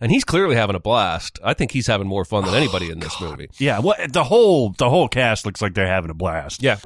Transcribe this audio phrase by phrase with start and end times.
[0.00, 1.38] and he's clearly having a blast.
[1.42, 3.48] I think he's having more fun than oh, anybody in Oh, this movie.
[3.58, 6.62] Yeah, well, the whole the whole cast looks like they're having a blast.
[6.62, 6.78] Yeah.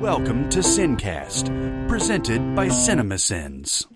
[0.00, 3.86] Welcome to Sincast, presented by CinemaSins.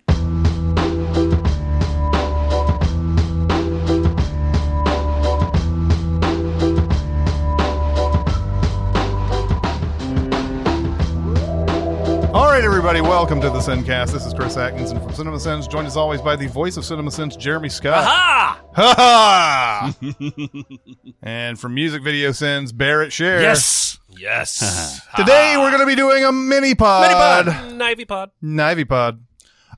[12.34, 14.10] All right, everybody, welcome to the Sincast.
[14.10, 17.68] This is Chris Atkinson from CinemaSins, joined as always by the voice of CinemaSins, Jeremy
[17.68, 18.02] Scott.
[18.02, 18.60] Ha!
[18.74, 19.96] Ha ha!
[21.22, 23.40] and from Music Video Sins, Barrett Share.
[23.40, 24.00] Yes.
[24.08, 25.00] Yes.
[25.16, 27.46] Today we're going to be doing a mini pod, Knivey pod.
[27.70, 29.24] Knivey pod Knivy pod.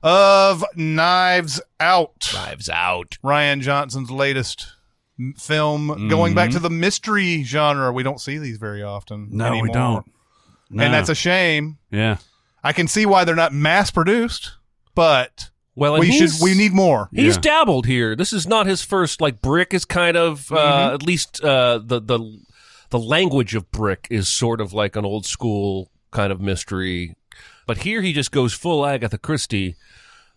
[0.01, 2.31] of Knives Out.
[2.33, 3.19] Knives out.
[3.23, 4.65] Rian Johnson's latest
[5.19, 6.63] m- film, going back to mm-hmm.
[6.63, 7.91] the mystery genre.
[7.91, 9.27] We don't see these very often.
[9.29, 9.61] No, anymore.
[9.61, 10.11] we don't.
[10.71, 10.83] No.
[10.83, 11.77] And that's a shame.
[11.91, 12.17] yeah.
[12.67, 14.51] I can see why they're not mass produced,
[14.93, 17.07] but Well, we should we need more.
[17.13, 17.41] He's Yeah.
[17.41, 18.13] dabbled here.
[18.13, 19.21] This is not his first.
[19.21, 22.19] Like brick is kind of uh, at least uh, the the
[22.89, 27.15] the language of brick is sort of like an old school kind of mystery.
[27.65, 29.75] But here he just goes full Agatha Christie.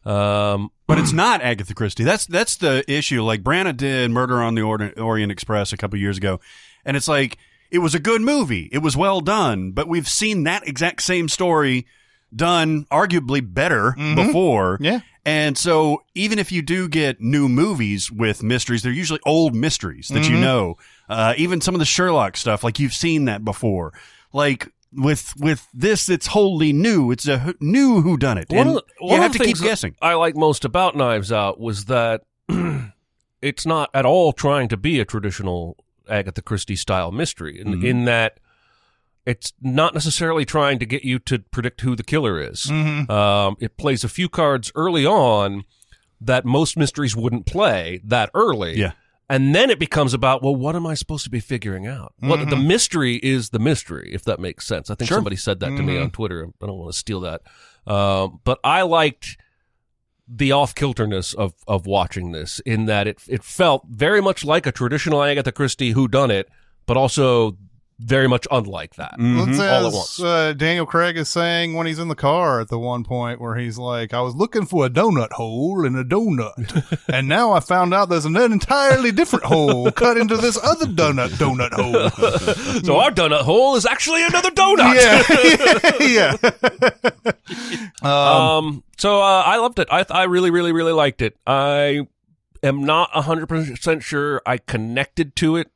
[0.05, 2.05] Um, But it's not Agatha Christie.
[2.05, 3.23] That's that's the issue.
[3.25, 6.39] Like Branagh did Murder on the Orient Express a couple years ago,
[6.85, 7.39] and it's like
[7.73, 8.69] it was a good movie.
[8.73, 11.87] It was well done, but we've seen that exact same story
[12.35, 14.79] done arguably better before.
[14.81, 15.01] Yeah.
[15.25, 20.09] And so even if you do get new movies with mysteries, they're usually old mysteries
[20.09, 20.77] that you know.
[21.09, 23.93] Uh, even some of the Sherlock stuff, like you've seen that before.
[24.33, 27.11] Like with with this, it's wholly new.
[27.11, 28.49] It's a new who done it.
[28.49, 29.95] One And of the- you have to keep guessing.
[30.01, 32.23] I like most about Knives Out was that
[33.43, 35.77] it's not at all trying to be a traditional
[36.09, 37.61] Agatha Christie style mystery.
[37.61, 37.87] In, Mm-hmm.
[37.87, 38.39] in that
[39.27, 42.65] it's not necessarily trying to get you to predict who the killer is.
[42.65, 43.11] Mm-hmm.
[43.11, 45.65] Um, it plays a few cards early on
[46.21, 48.77] that most mysteries wouldn't play that early.
[48.79, 48.93] Yeah.
[49.29, 52.15] And then it becomes about, well, what am I supposed to be figuring out?
[52.19, 54.91] What the mystery is the mystery, if that makes sense.
[54.91, 55.09] I think Mm-hmm.
[55.15, 55.17] Sure.
[55.19, 56.49] somebody said that to me on Twitter.
[56.61, 57.43] I don't want to steal that.
[57.87, 59.37] Um, but I liked
[60.33, 64.65] the off kilterness of of watching this in that it it felt very much like
[64.67, 66.49] a traditional Agatha Christie who done it,
[66.87, 67.57] but also
[68.03, 69.15] very much unlike that.
[69.19, 70.21] Let's say All at as, once.
[70.21, 73.57] Uh, Daniel Craig is saying when he's in the car at the one point where
[73.57, 77.61] he's like, "I was looking for a donut hole in a donut, and now I
[77.61, 82.11] found out there's an entirely different hole cut into this other donut donut hole."
[82.81, 84.95] So our donut hole is actually another donut.
[86.01, 86.37] yeah,
[88.03, 88.57] yeah.
[88.57, 89.89] Um, so uh, I loved it.
[89.91, 91.37] I I really really really liked it.
[91.47, 92.07] I
[92.63, 95.71] am not hundred percent sure I connected to it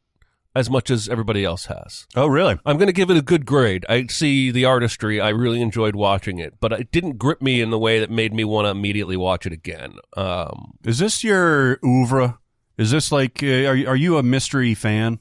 [0.54, 2.06] as much as everybody else has.
[2.14, 2.58] Oh, really?
[2.64, 3.84] I'm going to give it a good grade.
[3.88, 5.20] I see the artistry.
[5.20, 8.32] I really enjoyed watching it, but it didn't grip me in the way that made
[8.32, 9.94] me want to immediately watch it again.
[10.16, 12.38] Um, Is this your oeuvre?
[12.78, 15.18] Is this like, uh, are, you- are you a mystery fan?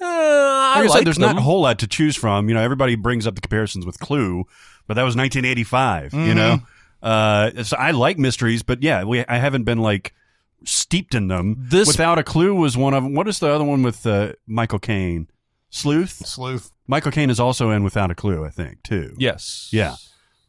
[0.00, 1.34] uh, I Like I said, there's them.
[1.34, 2.48] not a whole lot to choose from.
[2.48, 4.44] You know, everybody brings up the comparisons with Clue,
[4.86, 6.12] but that was 1985.
[6.12, 6.36] You Mm-hmm.
[6.36, 6.60] know,
[7.02, 10.14] uh, so I like mysteries, but yeah, we, I haven't been like
[10.64, 11.56] steeped in them.
[11.58, 13.14] This- Without a Clue was one of them.
[13.14, 15.28] What is the other one with uh, Michael Caine?
[15.70, 16.24] Sleuth.
[16.26, 16.70] Sleuth.
[16.86, 19.14] Michael Caine is also in Without a Clue, I think, too.
[19.18, 19.68] Yes.
[19.72, 19.96] Yeah.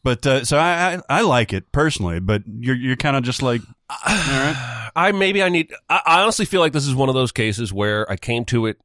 [0.03, 3.41] But uh, so I, I I like it personally, but you're you're kind of just
[3.41, 4.91] like all right.
[4.95, 5.73] I maybe I need.
[5.89, 8.67] I, I honestly feel like this is one of those cases where I came to
[8.67, 8.77] it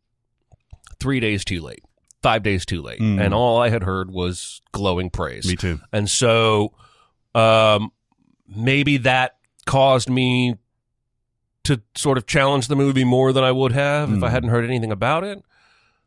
[0.98, 1.82] three days too late,
[2.22, 3.20] five days too late, Mm.
[3.22, 5.46] and all I had heard was glowing praise.
[5.46, 5.78] Me too.
[5.92, 6.72] And so,
[7.34, 7.92] um,
[8.48, 9.36] maybe that
[9.66, 10.54] caused me
[11.64, 14.30] to sort of challenge the movie more than I would have if I Mm.
[14.30, 15.42] hadn't heard anything about it.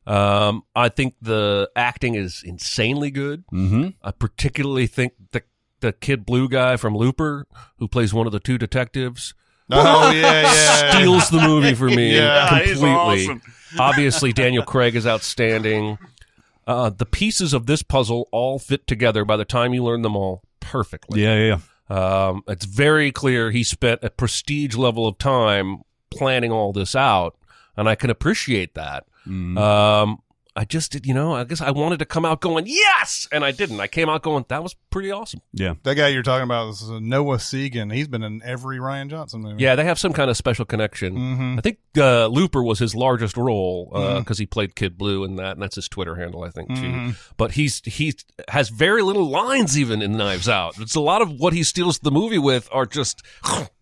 [0.06, 3.46] Um, I think the acting is insanely good.
[3.54, 3.90] Mm-hmm.
[4.02, 5.44] I particularly think the
[5.80, 7.46] the kid blue guy from Looper,
[7.78, 9.34] who plays one of the two detectives,
[9.70, 10.92] Oh yeah, yeah.
[10.92, 12.90] steals the movie for me Yeah, completely.
[12.90, 13.42] awesome.
[13.80, 15.98] Obviously, Daniel Craig is outstanding.
[16.66, 20.16] Uh, the pieces of this puzzle all fit together by the time you learn them
[20.16, 21.22] all perfectly.
[21.22, 21.58] Yeah, yeah, yeah.
[21.94, 27.38] Um, it's very clear he spent a prestige level of time planning all this out,
[27.78, 29.06] and I can appreciate that.
[29.28, 29.60] Mm.
[29.60, 30.23] Um,
[30.56, 33.44] I just did, you know, I guess I wanted to come out going yes, and
[33.44, 33.80] I didn't.
[33.80, 35.42] I came out going that was pretty awesome.
[35.52, 35.74] yeah.
[35.82, 37.92] That guy you're talking about is uh, Noah Segan.
[37.92, 39.64] He's been in every Rian Johnson movie.
[39.64, 41.16] Yeah, they have some kind of special connection.
[41.18, 41.58] Mhm.
[41.58, 44.20] I think uh, Looper was his largest role Mm-hmm.
[44.20, 46.82] because he played Kid Blue in that, and that's his Twitter handle, I think, too.
[46.84, 47.10] Mm-hmm.
[47.38, 48.14] But he's he
[48.48, 50.76] has very little lines even in Knives Out.
[50.80, 53.24] It's a lot of what he steals the movie with are just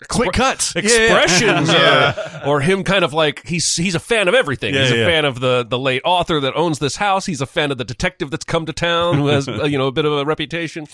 [0.09, 0.73] Quick cuts.
[0.75, 1.21] Yeah, yeah.
[1.23, 1.69] expressions,
[2.45, 4.73] or, or him kind of like he's he's a fan of everything.
[4.73, 7.25] Yeah, he's a fan of the the late author that owns this house.
[7.25, 9.87] He's a fan of the detective that's come to town who has uh, you know
[9.87, 10.87] a bit of a reputation.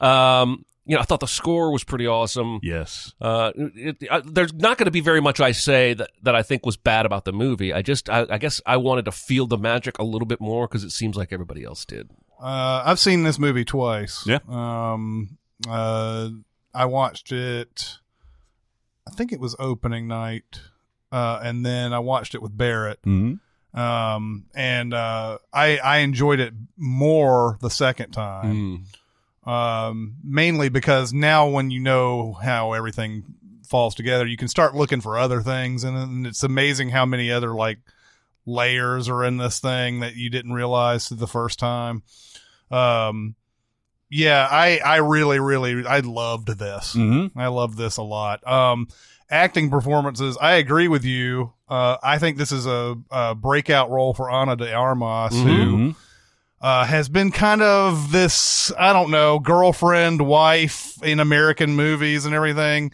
[0.00, 2.60] Um, you know, I thought the score was pretty awesome.
[2.62, 3.14] Yes.
[3.20, 6.42] Uh, it, I, there's not going to be very much I say that, that I
[6.42, 7.72] think was bad about the movie.
[7.72, 10.68] I just, I, I guess I wanted to feel the magic a little bit more
[10.68, 12.10] because it seems like everybody else did.
[12.38, 14.26] Uh, I've seen this movie twice.
[14.26, 14.40] Yeah.
[14.46, 16.28] Um, uh,
[16.74, 17.98] I watched it.
[19.08, 20.60] I think it was opening night,
[21.12, 22.98] uh, and then I watched it with Barrett.
[23.04, 23.34] hmm
[23.74, 28.86] Um, and uh, I I enjoyed it more the second time.
[29.44, 29.50] Mm.
[29.50, 33.24] um, mainly because now when you know how everything
[33.68, 37.32] falls together, you can start looking for other things, and, and it's amazing how many
[37.32, 37.78] other like
[38.46, 42.02] layers are in this thing that you didn't realize the first time.
[42.70, 43.34] Um,
[44.10, 46.92] yeah, I I really really I loved this.
[46.92, 48.46] hmm I loved this a lot.
[48.46, 48.88] Um,
[49.34, 51.52] acting performances, I agree with you.
[51.68, 55.90] Uh, I think this is a, a breakout role for Ana de Armas, who hmm
[56.60, 62.34] uh, has been kind of this, I don't know, girlfriend, wife in American movies and
[62.34, 62.90] everything.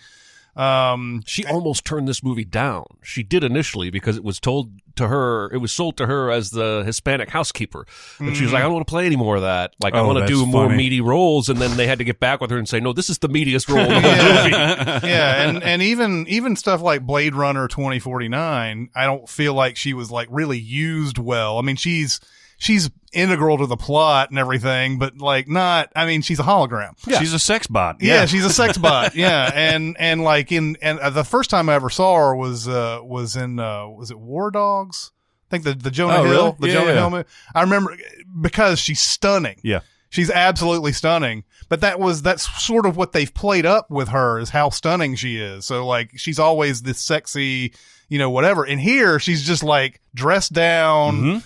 [0.57, 2.85] Um, She almost turned this movie down.
[3.03, 6.51] She did initially because it was told to her, it was sold to her as
[6.51, 7.87] the Hispanic housekeeper.
[8.19, 9.75] And she was like, I don't want to play any more of that.
[9.81, 11.49] Like, I Oh, want to that's do more meaty roles.
[11.49, 13.29] And then they had to get back with her and say, no, this is the
[13.29, 15.07] meatiest role in the whole movie.
[15.07, 19.95] yeah, and and even even stuff like Blade Runner 2049, I don't feel like she
[19.95, 21.59] was like really used well.
[21.59, 22.21] I mean, she's
[22.61, 25.91] she's integral to the plot and everything, but like not.
[25.97, 26.91] I mean, she's a hologram.
[27.09, 27.19] Yeah.
[27.19, 27.97] She's a sex bot.
[28.01, 29.17] Yeah, she's a sex bot.
[29.17, 32.69] Yeah, and and like in and uh, the first time I ever saw her was
[32.69, 35.11] uh was in uh was it War Dogs?
[35.49, 36.57] I think the the Jonah Oh, Hill, really?
[36.61, 36.99] the Yeah, Jonah yeah.
[37.01, 37.29] Hill movie.
[37.57, 37.97] I remember
[38.41, 39.59] because she's stunning.
[39.65, 39.81] Yeah.
[40.13, 41.45] She's absolutely stunning.
[41.69, 45.15] But that was that's sort of what they've played up with her is how stunning
[45.15, 45.65] she is.
[45.67, 47.73] So like she's always this sexy,
[48.09, 48.65] you know, whatever.
[48.65, 51.45] And here she's just like dressed down Mhm.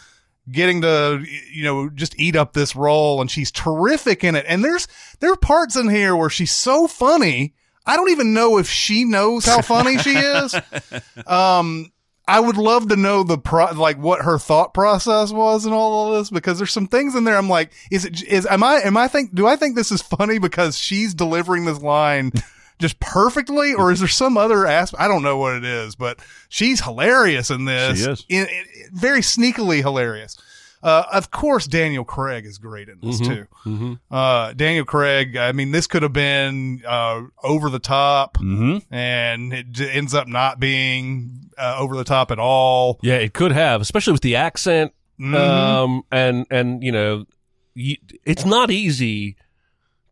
[0.50, 4.44] Getting to you know just eat up this role and she's terrific in it.
[4.48, 4.86] And there's
[5.20, 7.54] there are parts in here where she's so funny
[7.86, 10.54] i don't even know if she knows how funny she is.
[11.26, 11.92] Um
[12.26, 16.12] i would love to know the pro like what her thought process was and all
[16.12, 18.76] of this because there's some things in there i'm like is it is am i
[18.76, 22.32] am i think do i think this is funny because she's delivering this line
[22.78, 26.18] just perfectly or is there some other aspect i don't know what it is but
[26.48, 28.26] she's hilarious in this She is.
[28.28, 30.36] in, in- very sneakily hilarious
[30.82, 33.98] uh, of course daniel craig is great in this too Mhm.
[34.10, 39.52] uh, daniel craig i mean this could have been uh, over the top hmm and
[39.52, 43.52] it j- ends up not being uh, over the top at all Yeah, it could
[43.52, 44.92] have, especially with the accent.
[45.20, 45.34] Mhm.
[45.36, 47.26] Um, and, and, you know,
[47.76, 47.94] you,
[48.24, 49.36] it's not easy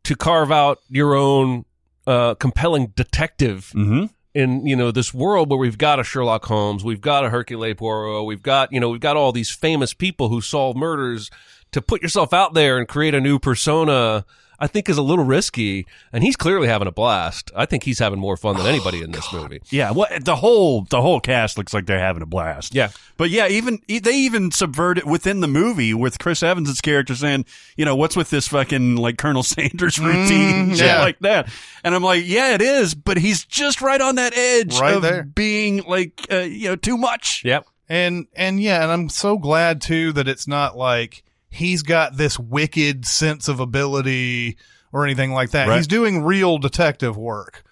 [0.04, 1.64] to carve out your own,
[2.06, 6.84] uh, compelling detective hmm in you know this world where we've got a Sherlock Holmes,
[6.84, 10.28] we've got a Hercule Poirot, we've got you know we've got all these famous people
[10.28, 11.30] who solve murders.
[11.72, 14.26] To put yourself out there and create a new persona,
[14.62, 15.86] I think is a little risky.
[16.12, 17.50] And he's clearly having a blast.
[17.56, 19.60] I think he's having more fun than anybody in this movie.
[19.70, 22.74] Yeah, what the whole the whole cast looks like they're having a blast.
[22.74, 22.90] Yeah.
[23.16, 27.14] but yeah, even e- they even subvert it within the movie with Chris Evans' character
[27.14, 27.44] saying,
[27.76, 31.00] you know, what's with this fucking like Colonel Sanders routine, Mm, shit yeah.
[31.00, 31.48] like that.
[31.84, 35.02] And I'm like, yeah, it is, but he's just right on that edge Right of
[35.02, 35.24] there.
[35.24, 37.42] being like, uh, you know, too much.
[37.44, 37.66] Yep.
[37.88, 42.38] and and yeah and i'm so glad too that it's not like he's got this
[42.38, 44.56] wicked sense of ability
[44.92, 45.76] or anything like that Right.
[45.76, 47.62] he's doing real detective work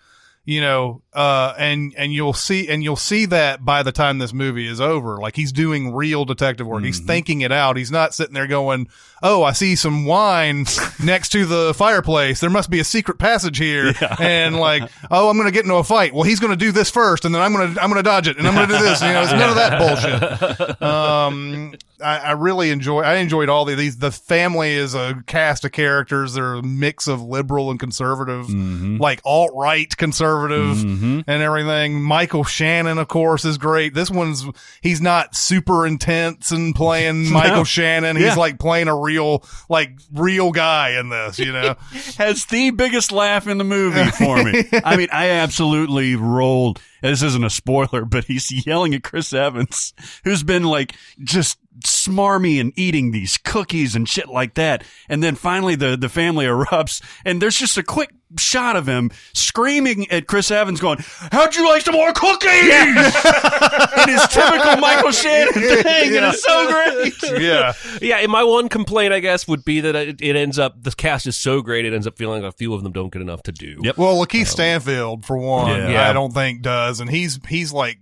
[0.45, 4.33] you know uh and and you'll see and you'll see that by the time this
[4.33, 5.19] movie is over.
[5.19, 6.83] Like he's doing real detective work.
[6.83, 7.77] He's thinking it out.
[7.77, 8.89] He's not sitting there going
[9.23, 10.65] oh i see some wine
[11.05, 12.41] next to the fireplace.
[12.41, 13.93] There must be a secret passage here.
[14.19, 16.15] And like oh i'm gonna get into a fight.
[16.15, 18.47] Well he's gonna do this first and then i'm gonna i'm gonna dodge it and
[18.47, 19.03] i'm gonna do this.
[19.03, 20.83] You know it's none of that bullshit.
[20.83, 25.65] Um I, I really enjoy i enjoyed all the, these the family is a cast
[25.67, 26.33] of characters.
[26.35, 31.21] They're a mix of liberal and conservative like alt-right conservative Mm-hmm.
[31.27, 34.45] and everything michael shannon of course is great this one's
[34.81, 38.35] he's not super intense and playing michael shannon he's Yeah.
[38.37, 41.75] like playing a real like real guy in this you know
[42.19, 44.65] has the biggest laugh in the movie for me.
[44.85, 46.81] I mean, I absolutely rolled.
[47.03, 49.95] This isn't a spoiler, but he's yelling at Chris Evans,
[50.25, 54.85] who's been like just smarmy and eating these cookies and shit like that.
[55.09, 59.11] And then finally the, the family erupts and there's just a quick shot of him
[59.35, 60.99] screaming at Chris Evans going,
[61.33, 62.51] how'd you like some more cookies?
[62.51, 66.17] in his typical Michael Shannon thing.
[66.17, 67.41] And it's so great.
[67.43, 70.83] yeah Yeah, and my one complaint, I guess, would be that it, it ends up
[70.83, 73.13] the cast is so great, it ends up feeling like a few of them don't
[73.13, 73.79] get enough to do.
[73.83, 73.97] Yep.
[73.99, 75.91] Well, Lakeith um, Stanfield for one, Yeah.
[75.91, 76.11] Yeah.
[76.11, 77.99] I don't think does, and he's he's like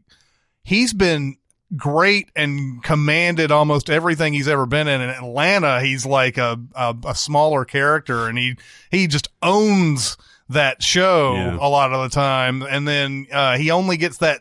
[0.62, 1.36] he's been
[1.76, 5.00] great and commanded almost everything he's ever been in.
[5.00, 8.56] In Atlanta, he's like a a, a smaller character, and he
[8.90, 10.16] he just owns
[10.48, 11.58] that show Yeah.
[11.60, 14.40] a lot of the time, and then uh, he only gets that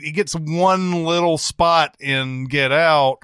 [0.00, 3.18] he gets one little spot in Get Out,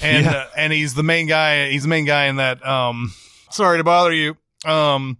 [0.00, 0.32] and Yeah.
[0.32, 1.70] uh, and he's the main guy.
[1.70, 2.64] He's the main guy in that.
[2.66, 3.12] Um,
[3.50, 4.36] sorry to bother you.
[4.64, 5.18] Um,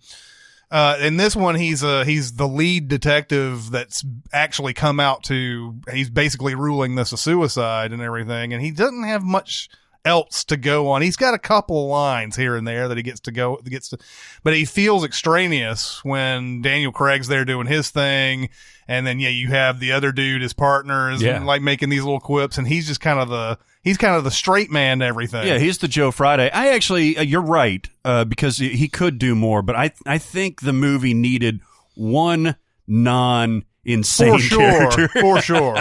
[0.71, 5.81] uh, in this one, he's uh he's the lead detective that's actually come out to.
[5.93, 9.69] He's basically ruling this a suicide and everything, and he doesn't have much
[10.05, 11.03] else to go on.
[11.03, 13.89] He's got a couple of lines here and there that he gets to go gets
[13.91, 13.99] to,
[14.43, 18.49] but he feels extraneous when Daniel Craig's there doing his thing,
[18.89, 21.43] and then yeah, you have the other dude, his partner, is Yeah.
[21.45, 24.31] like making these little quips, and he's just kind of the he's kind of the
[24.31, 25.47] straight man to everything.
[25.47, 26.51] Yeah, he's the Joe Friday.
[26.53, 30.19] I actually, uh, you're right, uh, because he- he could do more, but I, I
[30.19, 31.61] think the movie needed
[31.95, 32.57] one
[32.87, 34.59] non insane for sure,
[34.91, 35.09] character.
[35.21, 35.77] for sure.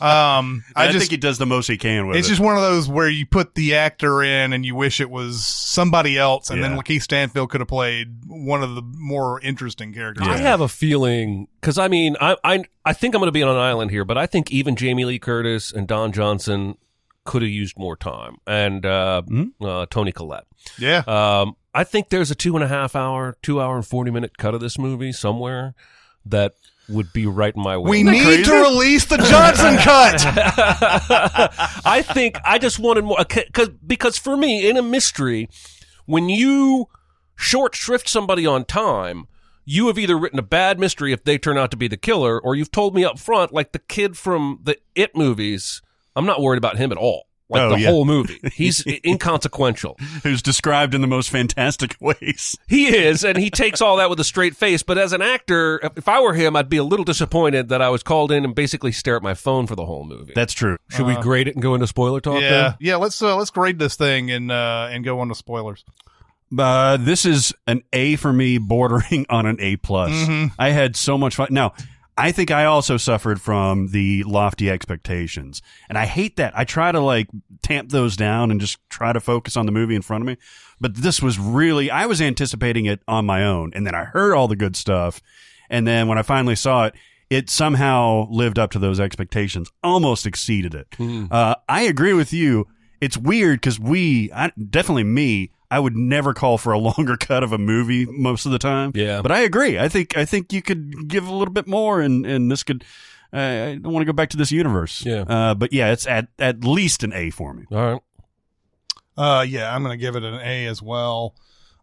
[0.00, 2.32] Um, I, I just think he does the most he can with It's it.
[2.32, 5.08] It's just one of those where you put the actor in and you wish it
[5.10, 6.78] was somebody else, and then Yeah.
[6.78, 10.26] Lakeith Stanfield could have played one of the more interesting characters.
[10.26, 13.42] I have a feeling because I mean I I I think I'm going to be
[13.44, 16.76] on an island here, but I think even Jamie Lee Curtis and Don Johnson
[17.26, 19.22] could have used more time, and uh,
[19.60, 20.46] uh, Toni Collette.
[20.78, 21.02] Yeah.
[21.06, 24.38] Um, I think there's a two and a half hour, two hour and forty minute
[24.38, 25.74] cut of this movie somewhere
[26.24, 26.54] that
[26.88, 27.90] would be right in my way.
[27.90, 30.22] we need to release the Johnson cut.
[31.84, 35.48] I think I just wanted more because because for me in a mystery,
[36.06, 36.86] when you
[37.34, 39.26] short shrift somebody on time,
[39.64, 42.40] you have either written a bad mystery if they turn out to be the killer,
[42.40, 45.82] or you've told me up front, like the kid from the It movies.
[46.16, 47.24] I'm not worried about him at all.
[47.48, 47.90] Like Oh, the yeah.
[47.90, 49.96] whole movie, he's inconsequential.
[50.24, 52.56] Who's described in the most fantastic ways.
[52.66, 54.82] He is, and he takes all that with a straight face.
[54.82, 57.88] But as an actor, if I were him, I'd be a little disappointed that I
[57.88, 60.32] was called in and basically stare at my phone for the whole movie.
[60.34, 60.76] That's true.
[60.88, 62.40] Should we grade it and go into spoiler talk?
[62.40, 62.74] yeah, then?
[62.80, 62.96] yeah.
[62.96, 65.84] Let's uh, let's grade this thing and uh, and go on to spoilers.
[66.56, 70.10] Uh, this is an A for me, bordering on an A plus.
[70.58, 71.48] I had so much fun.
[71.50, 71.74] Now,
[72.18, 76.56] I think I also suffered from the lofty expectations, and I hate that.
[76.56, 77.28] I try to like
[77.62, 80.36] tamp those down and just try to focus on the movie in front of me.
[80.80, 84.34] But this was really, I was anticipating it on my own, and then I heard
[84.34, 85.20] all the good stuff,
[85.68, 86.94] and then when I finally saw it.
[87.28, 90.86] It somehow lived up to those expectations, almost exceeded it.
[91.32, 92.68] Uh, I agree with you.
[93.00, 97.42] It's weird because we, I, definitely me, I would never call for a longer cut
[97.42, 98.92] of a movie most of the time.
[98.94, 99.22] Yeah.
[99.22, 99.78] but I agree.
[99.78, 102.84] I think I think you could give a little bit more, and and this could.
[103.32, 105.04] Uh, I don't want to go back to this universe.
[105.04, 105.22] Yeah.
[105.22, 107.64] uh, but yeah, it's at at least an A for me.
[107.70, 108.00] All right.
[109.18, 111.34] Uh, yeah, I'm gonna give it an A as well.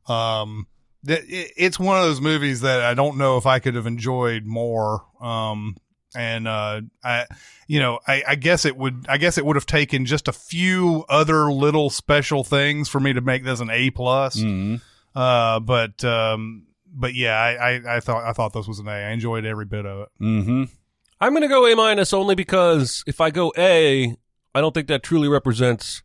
[0.08, 0.68] Um,
[1.06, 4.46] th- it's one of those movies that I don't know if I could have enjoyed
[4.46, 5.06] more.
[5.22, 5.76] Um,
[6.16, 7.26] and uh, I,
[7.68, 9.06] you know, I, I guess it would.
[9.10, 13.14] I guess it would have taken just a few other little special things for me
[13.14, 14.38] to make this an A plus.
[14.38, 14.76] Mm-hmm.
[15.16, 18.92] Uh, but um, but yeah, I, I, I thought I thought this was an A.
[18.92, 20.10] I enjoyed every bit of it.
[20.22, 20.64] Mm-hmm.
[21.22, 24.16] I'm going to go A minus only because if I go A,
[24.54, 26.04] I don't think that truly represents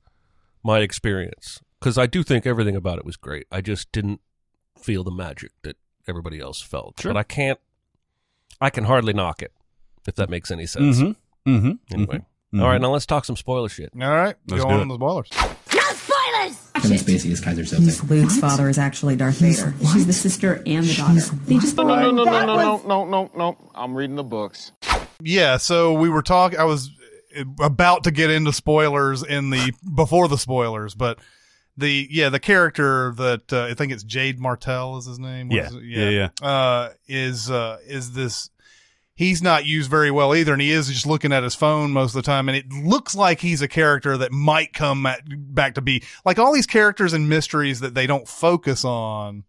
[0.63, 1.61] my experience.
[1.81, 3.47] Because I do think everything about it was great.
[3.53, 4.21] I just didn't
[4.77, 5.77] feel the magic that
[6.09, 7.01] everybody else felt.
[7.01, 7.13] Sure.
[7.13, 7.59] But I can't.
[8.61, 9.53] I can hardly knock it,
[10.09, 10.99] if that makes any sense.
[11.01, 11.51] Mm-hmm.
[11.51, 11.71] Mm-hmm.
[11.95, 12.21] Anyway,
[12.55, 12.63] Mhm.
[12.63, 12.81] all right.
[12.81, 13.91] Now let's talk some spoiler shit.
[14.01, 14.85] All right, Let's go do on it.
[14.85, 15.29] to the spoilers.
[15.75, 16.71] No spoilers!
[16.75, 18.09] Kevin Spacey is Keyser Miss Soze.
[18.11, 19.75] Luke's father is actually Darth Vader.
[19.93, 21.21] She's the sister and the daughter.
[21.47, 23.71] They just No, no, no, no, no, no, no, no, no.
[23.75, 24.73] I'm reading the books.
[25.21, 26.59] Yeah, so we were talking.
[26.59, 26.91] I was
[27.61, 31.19] about to get into spoilers in the before the spoilers, but
[31.77, 35.51] the yeah the character that uh, I think it's Jade Martell is his name.
[35.53, 35.67] Yeah.
[35.67, 35.83] is it?
[35.85, 36.29] Yeah, yeah.
[36.47, 38.51] Uh, is uh, is this?
[39.19, 42.11] He's not used very well either, and he is just looking at his phone most
[42.11, 42.49] of the time.
[42.49, 45.23] And it looks like he's a character that might come at,
[45.53, 49.43] back to be like all these characters and mysteries that they don't focus on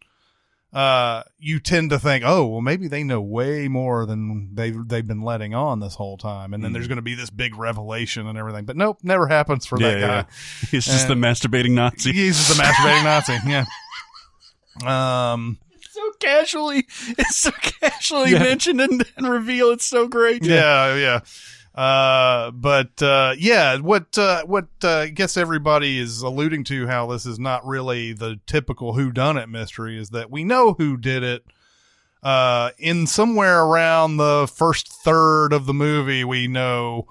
[0.73, 5.07] uh, you tend to think, oh, well, maybe they know way more than they've they've
[5.07, 8.27] been letting on this whole time, and then there's going to be this big revelation
[8.27, 8.65] and everything.
[8.65, 10.07] But nope, never happens for that Yeah, guy.
[10.15, 10.23] yeah.
[10.69, 12.11] He's just the masturbating Nazi.
[12.11, 13.37] He's just a masturbating Nazi.
[13.47, 13.65] Yeah.
[14.85, 15.57] Um.
[16.19, 19.73] Casually, it's so casually mentioned and, and revealed.
[19.73, 20.43] It's so great.
[20.43, 20.95] Yeah.
[20.95, 21.19] Yeah.
[21.79, 27.07] Uh, but uh, yeah, what uh, what uh, I guess everybody is alluding to how
[27.07, 30.97] this is not really the typical who done it mystery is that we know who
[30.97, 31.45] did it.
[32.21, 37.07] Uh, in somewhere around the first third of the movie, we know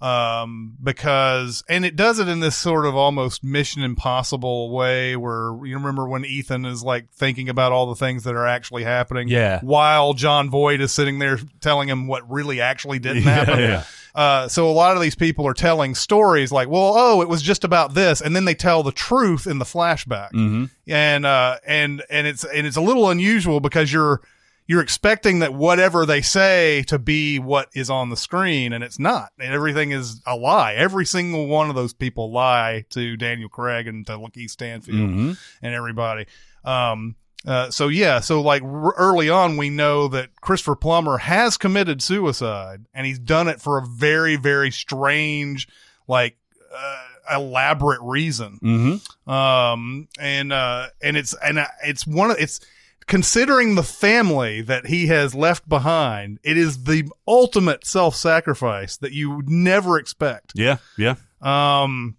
[0.00, 5.52] um because and it does it in this sort of almost mission impossible way where
[5.64, 9.28] you remember when Ethan is like thinking about all the things that are actually happening
[9.28, 9.60] Yeah.
[9.60, 13.84] while Jon Voight is sitting there telling him what really actually didn't happen yeah.
[14.14, 17.42] uh, so a lot of these people are telling stories like, well, oh, it was
[17.42, 20.64] just about this, and then they tell the truth in the flashback, Mm-hmm.
[20.88, 24.20] and uh, and and it's and it's a little unusual because you're
[24.68, 28.98] you're expecting that whatever they say to be what is on the screen, and it's
[28.98, 29.30] not.
[29.40, 30.74] And everything is a lie.
[30.74, 35.32] Every single one of those people lie to Daniel Craig and to Lakeith Stanfield Mm-hmm.
[35.62, 36.26] and everybody.
[36.64, 41.56] Um, uh, so yeah, so like r- early on, we know that Christopher Plummer has
[41.56, 45.66] committed suicide, and he's done it for a very, very strange,
[46.06, 46.36] like
[46.76, 48.58] uh, elaborate reason.
[48.62, 49.30] Mm-hmm.
[49.30, 52.60] Um, and uh, and it's and uh, it's one of it's
[53.08, 56.38] considering the family that he has left behind.
[56.44, 60.52] It is the ultimate self sacrifice that you would never expect.
[60.54, 61.16] Yeah, yeah.
[61.40, 62.16] Um,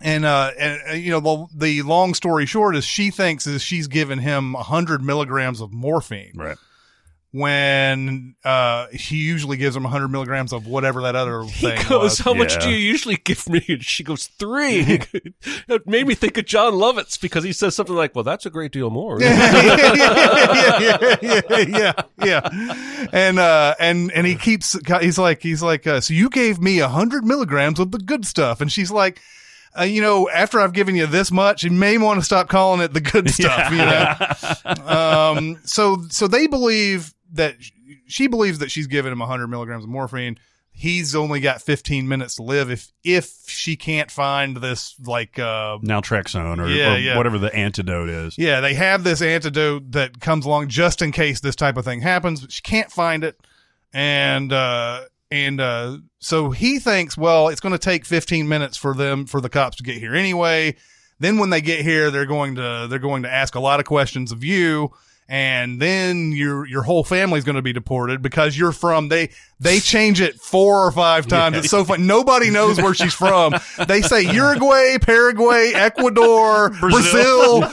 [0.00, 3.62] and, uh, and, uh, you know, the, the long story short is she thinks is
[3.62, 6.56] she's given him a hundred milligrams of morphine Right.
[7.30, 11.72] When, uh, she usually gives him a hundred milligrams of whatever that other thing.
[11.72, 12.18] He thing goes, was.
[12.20, 14.80] "How much do you usually give me?" And she goes, three.
[15.68, 18.50] it made me think of Jon Lovitz because he says something like, "Well, that's a
[18.50, 19.98] great deal more." yeah,
[20.80, 21.92] yeah, yeah, yeah,
[22.24, 23.08] yeah.
[23.12, 26.78] And, uh, and, and he keeps, he's like, he's like, uh, so you gave me
[26.78, 28.60] a hundred milligrams of the good stuff.
[28.60, 29.20] And she's like,
[29.78, 32.80] uh, you know, after I've given you this much, you may want to stop calling
[32.80, 34.86] it the good stuff, you know?
[34.86, 37.56] um, so, so they believe that
[38.06, 40.38] she believes that she's given him 100 milligrams of morphine.
[40.70, 45.78] He's only got 15 minutes to live if if she can't find this like uh
[45.78, 47.16] Naltrexone or, Yeah, or yeah.
[47.16, 48.38] whatever the antidote is.
[48.38, 52.00] yeah, they have this antidote that comes along just in case this type of thing
[52.00, 53.40] happens, but she can't find it.
[53.92, 58.94] And uh and uh so he thinks, well, it's going to take 15 minutes for
[58.94, 60.74] them for the cops to get here anyway.
[61.20, 63.86] Then when they get here, they're going to they're going to ask a lot of
[63.86, 64.92] questions of you
[65.28, 69.28] and then your your whole family's going to be deported because you're from they
[69.60, 71.56] they change it four or five times.
[71.56, 72.06] It's so fun.
[72.06, 73.54] Nobody knows where she's from.
[73.88, 77.60] They say Uruguay, Paraguay, Ecuador, Brazil.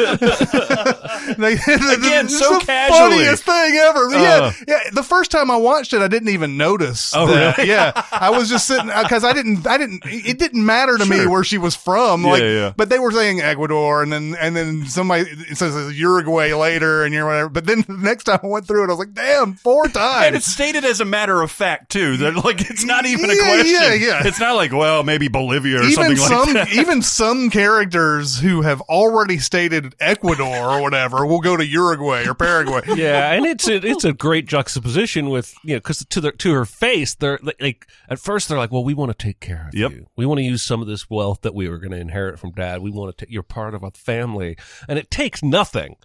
[1.38, 3.00] they, Again, it's so the casually.
[3.18, 4.06] funniest thing ever.
[4.08, 4.12] Uh.
[4.20, 4.80] yeah, yeah.
[4.94, 7.14] The first time I watched it, I didn't even notice.
[7.16, 7.58] Oh, that.
[7.58, 7.70] really?
[7.70, 9.68] Yeah, I was just sitting because I didn't.
[9.68, 10.04] I didn't.
[10.06, 12.24] It didn't matter to me where she was from.
[12.24, 12.74] Yeah, Like, yeah.
[12.75, 17.25] but they were saying Ecuador, and then and then somebody says Uruguay later, and you're
[17.27, 17.45] whatever.
[17.50, 20.25] But then the next time I went through it, I was like, damn, four times.
[20.27, 22.18] And it's stated as a matter of fact too.
[22.18, 23.68] That like it's not even a Yeah, question.
[23.74, 24.22] yeah, yeah.
[24.27, 26.74] It's not like well maybe Bolivia or even something some like that.
[26.74, 32.34] even some characters who have already stated Ecuador or whatever will go to Uruguay or
[32.34, 32.81] Paraguay.
[32.96, 36.53] yeah, and it's a, it's a great juxtaposition with you know because to the to
[36.53, 39.68] her face they're like, like at first they're like, well, we want to take care
[39.68, 39.92] of Yep.
[39.92, 40.08] you.
[40.16, 42.51] We want to use some of this wealth that we were going to inherit from
[42.51, 42.81] dad.
[42.81, 45.98] We want to take you're part of a family, and it takes nothing.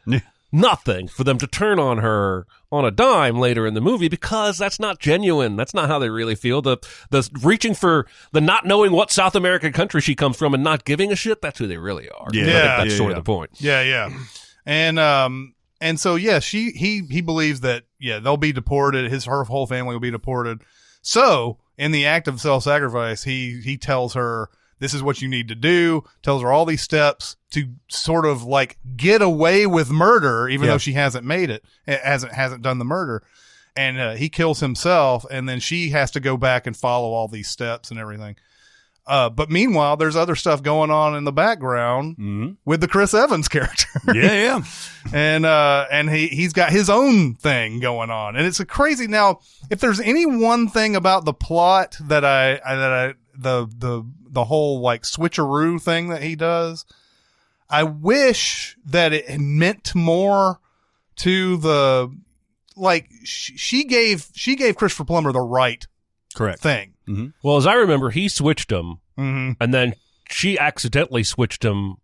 [0.53, 0.61] Yeah.
[0.61, 4.59] Nothing for them to turn on her on a dime later in the movie because
[4.59, 5.57] that's not genuine.
[5.57, 6.63] That's not how they really feel.
[6.63, 6.79] The
[7.11, 10.85] the reaching for the not knowing what South American country she comes from and not
[10.85, 11.41] giving a shit.
[11.43, 12.29] That's who they really are.
[12.33, 12.43] Yeah.
[12.43, 12.77] I think Yeah.
[12.79, 13.19] that's Yeah, sort yeah.
[13.19, 13.51] of the point.
[13.61, 14.11] Yeah, yeah.
[14.67, 19.25] And um and so yeah, she he he believes that yeah, they'll be deported, his
[19.27, 20.63] her whole family will be deported.
[21.03, 24.51] So, in the act of self-sacrifice, he he tells her
[24.81, 28.43] this is what you need to do, tells her all these steps to sort of
[28.43, 30.73] like get away with murder even Yeah.
[30.73, 33.23] though she hasn't made it, hasn't hasn't done the murder.
[33.77, 37.29] And uh, he kills himself and then she has to go back and follow all
[37.29, 38.35] these steps and everything.
[39.07, 42.57] Uh, but meanwhile, there's other stuff going on in the background Mhm.
[42.65, 44.63] with the Chris Evans character Yeah, yeah.
[45.13, 49.07] and uh and he he's got his own thing going on and it's a crazy
[49.09, 49.41] now
[49.71, 54.05] if there's any one thing about the plot that i, I that i the the
[54.31, 56.85] the whole like switcheroo thing that he does
[57.69, 60.61] i wish that it meant more
[61.17, 62.15] to the
[62.77, 65.87] like sh- she gave she gave christopher plummer the right
[66.35, 66.61] Correct.
[66.61, 66.95] thing
[67.43, 69.53] Well, as I remember, he switched him, mm-hmm.
[69.61, 69.95] and then
[70.29, 71.97] she accidentally switched him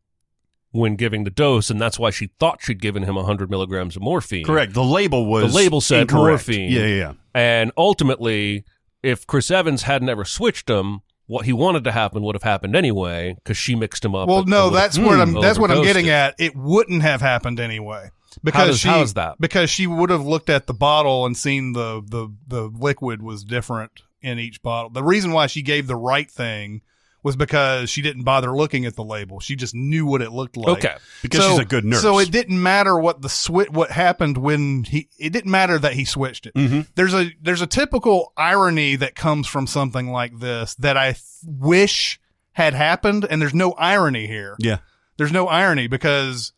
[0.72, 4.02] when giving the dose, and that's why she thought she'd given him 100 milligrams of
[4.02, 4.44] morphine.
[4.44, 4.74] Correct.
[4.74, 6.48] The label was The label said incorrect.
[6.48, 6.72] morphine.
[6.72, 7.12] Yeah, yeah, yeah.
[7.34, 8.64] And ultimately,
[9.00, 12.76] if Chris Evans had never switched him, what he wanted to happen would have happened
[12.76, 14.28] anyway because she mixed him up.
[14.28, 16.10] well and- no and that's would what i'm that's what i'm getting it.
[16.10, 18.10] at it wouldn't have happened anyway
[18.44, 19.40] because does- she how is that?
[19.40, 23.44] because she would have looked at the bottle and seen the the the liquid was
[23.44, 26.80] different in each bottle the reason why she gave the right thing
[27.26, 30.56] was because she didn't bother looking at the label she just knew what it looked
[30.56, 30.96] like Okay.
[31.20, 32.00] Because she's a good nurse.
[32.00, 35.92] so it didn't matter what the switch what happened when he it didn't matter that
[35.92, 36.80] he switched it Mm-hmm.
[36.94, 41.20] there's a there's a typical irony that comes from something like this that i th-
[41.44, 42.18] wish
[42.52, 44.78] had happened and there's no irony here Yeah.
[45.18, 46.52] there's no irony because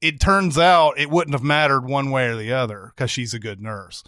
[0.00, 3.38] it turns out it wouldn't have mattered one way or the other because she's a
[3.40, 4.04] good nurse.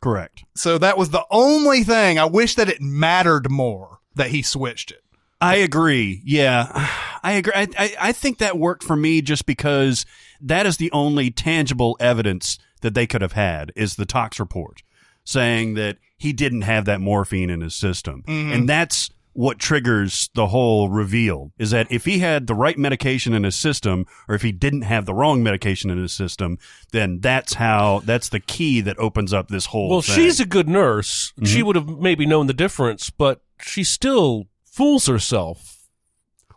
[0.00, 0.44] Correct.
[0.54, 2.16] So that was the only thing.
[2.16, 5.01] I wish that it mattered more that he switched it.
[5.42, 6.22] I agree.
[6.24, 6.68] Yeah,
[7.22, 7.52] I agree.
[7.54, 10.06] I, I, I think that worked for me just because
[10.40, 14.82] that is the only tangible evidence that they could have had is the tox report
[15.24, 18.24] saying that he didn't have that morphine in his system.
[18.26, 23.32] And that's what triggers the whole reveal is that if he had the right medication
[23.32, 26.58] in his system or if he didn't have the wrong medication in his system,
[26.90, 30.16] then that's how that's the key that opens up this whole Well, thing.
[30.16, 31.32] she's a good nurse.
[31.36, 31.44] Mm-hmm.
[31.46, 35.86] She would have maybe known the difference, but she still fools herself.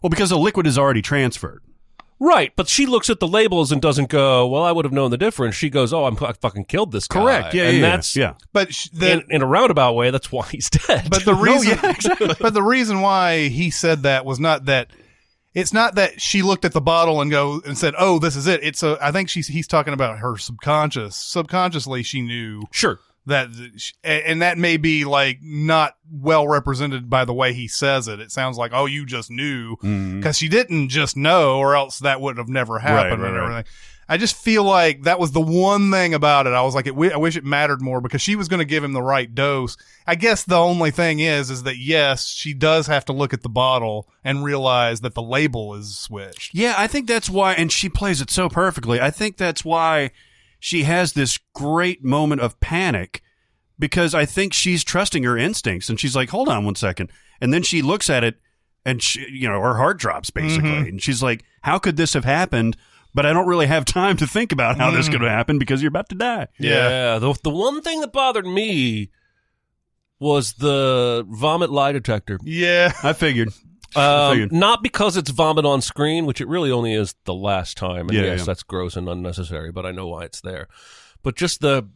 [0.01, 1.61] well because the liquid is already transferred.
[2.17, 5.11] Right, but she looks at the labels and doesn't go, "Well, I would have known
[5.11, 7.53] the difference." She goes, "Oh, I'm I fucking killed this guy." Correct.
[7.53, 8.33] Yeah, and yeah, that's yeah.
[8.53, 10.11] But sh- the, in, in a roundabout way.
[10.11, 11.09] That's why he's dead.
[11.09, 12.33] But the reason, yeah, exactly.
[12.39, 14.91] but the reason why he said that was not that.
[15.53, 18.47] It's not that she looked at the bottle and go and said, "Oh, this is
[18.47, 18.97] it." It's a.
[19.01, 21.17] I think she's he's talking about her subconscious.
[21.17, 23.49] Subconsciously, she knew sure, that,
[24.03, 28.19] and that may be like not well represented by the way he says it.
[28.19, 30.19] It sounds like, "Oh, you just knew," mm-hmm.
[30.19, 33.65] because she didn't just know, or else that would have never happened right, and right.
[34.07, 36.53] I just feel like that was the one thing about it.
[36.53, 38.83] I was like, it, I wish it mattered more because she was going to give
[38.83, 39.77] him the right dose.
[40.05, 43.41] I guess the only thing is, is that yes, she does have to look at
[43.41, 46.53] the bottle and realize that the label is switched.
[46.53, 49.01] Yeah, I think that's why, and she plays it so perfectly.
[49.01, 50.11] I think that's why
[50.65, 53.21] she has this great moment of panic
[53.77, 57.11] because I think she's trusting her instincts and she's like, hold on one second.
[57.39, 58.39] And then she looks at it
[58.83, 60.47] and she, you know, her heart drops mm-hmm.
[60.47, 60.89] basically.
[60.89, 62.77] And she's like, how could this have happened?
[63.13, 65.11] But I don't really have time to think about how this mm-hmm.
[65.11, 66.47] could have happened because you're about to die.
[66.57, 67.19] yeah.
[67.19, 69.11] The the one thing that bothered me
[70.19, 72.39] was the vomit lie detector.
[72.43, 72.91] Yeah.
[73.03, 73.49] I figured.
[73.97, 78.09] Um, not because it's vomit on screen, which it really only is the last time.
[78.09, 78.45] And Yeah, yes, yeah.
[78.45, 80.67] that's gross and unnecessary, but I know why it's there.
[81.23, 81.87] But just the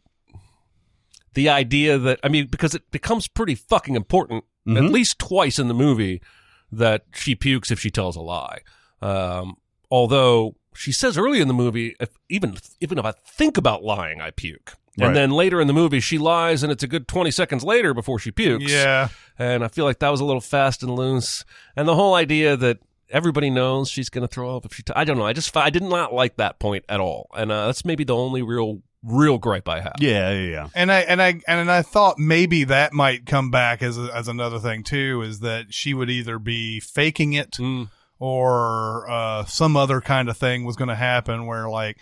[1.34, 4.76] the idea that I mean, because it becomes pretty fucking important Mm-hmm.
[4.84, 6.20] at least twice in the movie
[6.70, 8.58] that she pukes if she tells a lie.
[9.00, 9.56] Um,
[9.90, 14.20] although she says early in the movie, if, even even if I think about lying,
[14.20, 14.74] I puke.
[14.98, 15.06] Right.
[15.06, 17.94] And then later in the movie, she lies, and it's a good twenty seconds later
[17.94, 19.08] before she pukes Yeah.
[19.38, 21.44] and I feel like that was a little fast and loose.
[21.76, 22.78] And the whole idea that
[23.10, 25.26] everybody knows she's going to throw up if she, t- I don't know.
[25.26, 28.14] I just, I did not like that point at all, and uh, that's maybe the
[28.16, 29.94] only real, real gripe I have.
[30.00, 30.68] Yeah, yeah, yeah.
[30.74, 34.26] And I and I and I thought maybe that might come back as a, as
[34.28, 37.88] another thing too is that she would either be faking it Mm.
[38.18, 41.98] or uh, some other kind of thing was going to happen where like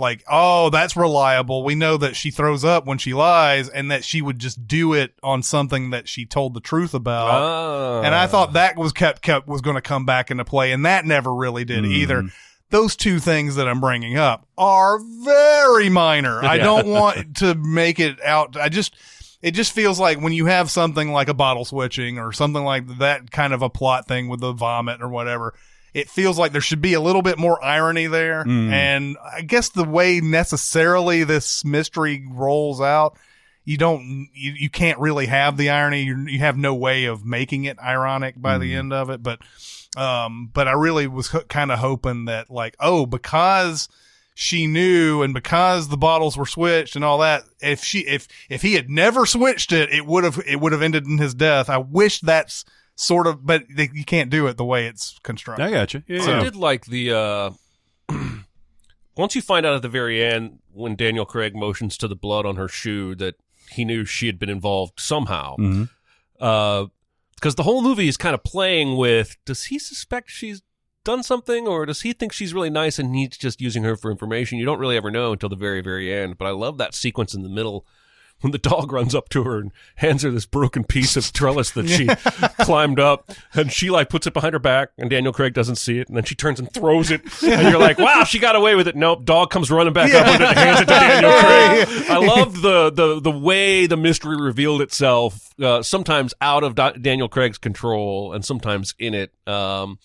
[0.00, 4.02] like oh that's reliable we know that she throws up when she lies and that
[4.02, 8.02] she would just do it on something that she told the truth about Ah.
[8.02, 10.84] and I thought that was kept kept was going to come back into play, and
[10.86, 12.24] that never really did either.
[12.70, 16.42] Those two things that I'm bringing up are very minor.
[16.44, 18.56] I don't want to make it out.
[18.56, 18.94] I just
[19.42, 22.98] it just feels like when you have something like a bottle switching or something like
[22.98, 25.54] that kind of a plot thing with the vomit or whatever.
[25.94, 28.42] It feels like there should be a little bit more irony there.
[28.72, 33.16] And I guess the way necessarily this mystery rolls out,
[33.64, 36.02] you don't you, you can't really have the irony.
[36.02, 39.22] You, you have no way of making it ironic by the end of it.
[39.22, 39.40] But
[39.96, 43.88] um but i really was kind of hoping that like oh because
[44.36, 48.62] she knew and because the bottles were switched and all that if she if if
[48.62, 51.68] he had never switched it it would have it would have ended in his death.
[51.68, 52.64] I wish that's
[53.00, 56.02] sort of but they, you can't do it the way it's constructed I got you.
[56.06, 57.50] Yeah, I did like the, uh,
[59.16, 62.44] once you find out at the very end when Daniel Craig motions to the blood
[62.44, 63.36] on her shoe that
[63.70, 65.56] he knew she had been involved somehow.
[65.56, 65.84] Mm-hmm.
[66.38, 66.86] Uh,
[67.36, 70.60] because the whole movie is kind of playing with does he suspect she's
[71.04, 74.10] done something or does he think she's really nice and he's just using her for
[74.10, 76.94] information you don't really ever know until the very very end but i love that
[76.94, 77.86] sequence in the middle
[78.40, 81.70] when the dog runs up to her and hands her this broken piece of trellis
[81.72, 82.06] that she
[82.64, 85.98] climbed up and she like puts it behind her back and daniel craig doesn't see
[85.98, 88.74] it and then she turns and throws it and you're like wow she got away
[88.74, 88.96] with it.
[88.96, 92.10] Nope dog comes running back up and hands it to daniel craig.
[92.10, 96.92] I love the the the way the mystery revealed itself uh, sometimes out of Da-
[96.92, 99.32] daniel craig's control and sometimes in it.
[99.46, 99.98] Um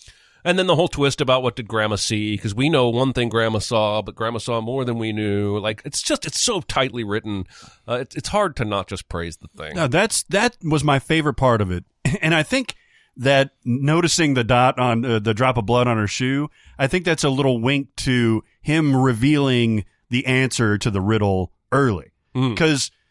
[0.45, 3.27] and then the whole twist about what did grandma see because we know one thing
[3.27, 5.57] grandma saw but grandma saw more than we knew.
[5.57, 7.47] Like it's just it's so tightly written.
[7.87, 9.75] Uh, it's it's hard to not just praise the thing.
[9.75, 11.83] No, that's that was my favorite part of it,
[12.21, 12.75] and I think
[13.17, 17.05] that noticing the dot on uh, the drop of blood on her shoe, I think
[17.05, 22.91] that's a little wink to him revealing the answer to the riddle early, because.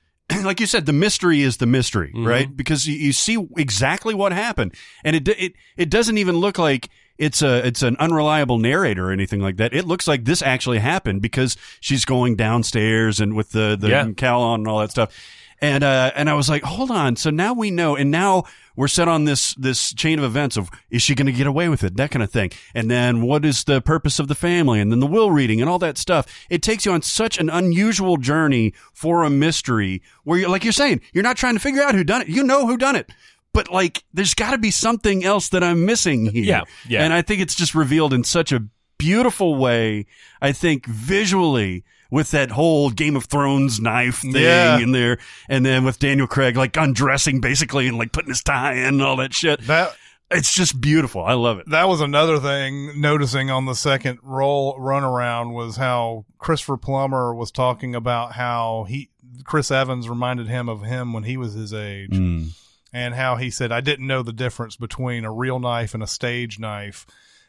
[0.42, 2.57] Like you said, the mystery is the mystery, right?
[2.57, 6.88] Because you, you see exactly what happened, and it it it doesn't even look like
[7.18, 9.72] it's a it's an unreliable narrator or anything like that.
[9.74, 14.11] It looks like this actually happened because she's going downstairs and with the the Yeah.
[14.16, 15.12] cowl on and all that stuff.
[15.61, 17.16] And uh, and I was like, hold on.
[17.16, 18.42] So now we know, and now
[18.77, 21.68] we're set on this this chain of events of is she going to get away
[21.68, 22.50] with it, that kind of thing.
[22.74, 25.70] And then what is the purpose of the family, and then the will reading and
[25.70, 26.27] all that stuff.
[26.50, 30.72] It takes you on such an unusual journey for a mystery where you're like you're
[30.72, 32.29] saying, you're not trying to figure out who done it.
[32.29, 33.11] You know who done it.
[33.55, 36.45] But like, there's got to be something else that I'm missing here.
[36.45, 37.03] Yeah, yeah.
[37.05, 38.62] And I think it's just revealed in such a
[38.99, 40.05] beautiful way.
[40.43, 44.79] I think visually with that whole Game of Thrones knife thing Yeah.
[44.79, 48.75] in there, and then with Daniel Craig like undressing basically and like putting his tie
[48.75, 49.61] in and all that shit.
[49.67, 49.97] That
[50.31, 51.23] It's just beautiful.
[51.25, 51.69] I love it.
[51.71, 57.51] that was another thing noticing on the second roll runaround was how Christopher Plummer was
[57.51, 59.11] talking about how he
[59.45, 62.11] Chris Evans reminded him of him when he was his age.
[62.11, 62.51] Mm.
[62.94, 66.07] And how he said I didn't know the difference between a real knife and a
[66.07, 67.07] stage knife.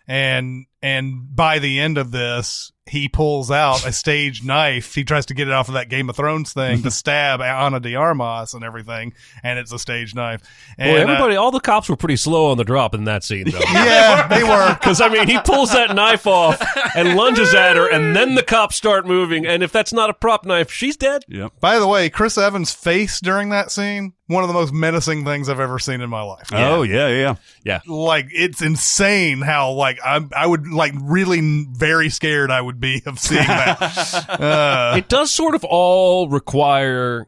[0.07, 4.93] And and by the end of this, he pulls out a stage knife.
[4.93, 7.79] He tries to get it off of that Game of Thrones thing to stab Ana
[7.79, 10.41] de Armas and everything, and it's a stage knife.
[10.77, 13.23] And, Boy, uh, everybody, all the cops were pretty slow on the drop in that
[13.23, 13.59] scene, though.
[13.73, 14.75] yeah, they were.
[14.75, 16.61] Because I mean, he pulls that knife off
[16.95, 19.47] and lunges at her, and then the cops start moving.
[19.47, 21.23] And if that's not a prop knife, she's dead.
[21.27, 21.53] Yep.
[21.59, 25.49] By the way, Chris Evans' face during that scene, one of the most menacing things
[25.49, 26.47] I've ever seen in my life.
[26.51, 27.35] Oh yeah, yeah.
[27.63, 32.79] Yeah, like it's insane how like I I would like really very scared I would
[32.79, 34.29] be of seeing that.
[34.29, 37.27] uh, it does sort of all require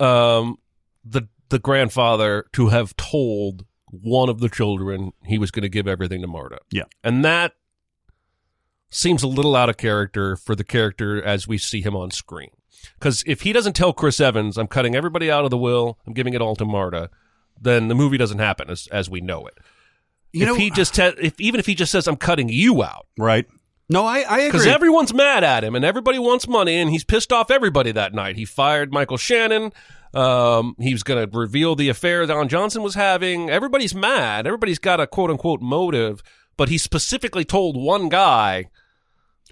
[0.00, 0.58] um,
[1.04, 5.86] the the grandfather to have told one of the children he was going to give
[5.86, 6.58] everything to Marta.
[6.70, 6.84] Yeah.
[7.04, 7.52] and that
[8.90, 12.50] seems a little out of character for the character as we see him on screen.
[12.98, 16.12] Because if he doesn't tell Chris Evans, "I'm cutting everybody out of the will, I'm
[16.12, 17.10] giving it all to Marta,"
[17.60, 19.54] then the movie doesn't happen as as we know it.
[20.32, 22.82] You if know, he just te- if even if he just says, "I'm cutting you
[22.82, 23.46] out," right.
[23.88, 27.32] No, I I Because everyone's mad at him and everybody wants money and he's pissed
[27.32, 28.36] off everybody that night.
[28.36, 29.72] He fired Michael Shannon.
[30.14, 33.50] Um, he was going to reveal the affair that Don Johnson was having.
[33.50, 34.46] Everybody's mad.
[34.46, 36.22] Everybody's got a quote unquote motive,
[36.56, 38.68] but he specifically told one guy.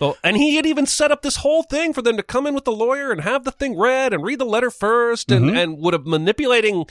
[0.01, 2.55] Well, and he had even set up this whole thing for them to come in
[2.55, 5.57] with the lawyer and have the thing read and read the letter 1st and, mm-hmm.
[5.57, 6.87] and would a manipulating